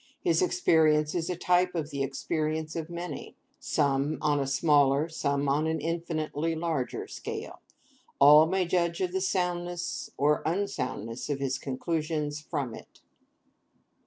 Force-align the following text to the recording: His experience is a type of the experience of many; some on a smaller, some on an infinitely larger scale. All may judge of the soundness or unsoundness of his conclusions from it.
His 0.23 0.41
experience 0.41 1.13
is 1.13 1.29
a 1.29 1.35
type 1.35 1.75
of 1.75 1.91
the 1.91 2.01
experience 2.01 2.75
of 2.75 2.89
many; 2.89 3.35
some 3.59 4.17
on 4.19 4.39
a 4.39 4.47
smaller, 4.47 5.07
some 5.09 5.47
on 5.47 5.67
an 5.67 5.79
infinitely 5.79 6.55
larger 6.55 7.07
scale. 7.07 7.61
All 8.17 8.47
may 8.47 8.65
judge 8.65 8.99
of 9.01 9.11
the 9.11 9.21
soundness 9.21 10.09
or 10.17 10.41
unsoundness 10.43 11.29
of 11.29 11.37
his 11.39 11.59
conclusions 11.59 12.41
from 12.41 12.73
it. 12.73 13.01